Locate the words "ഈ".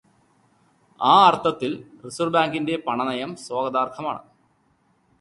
1.01-1.11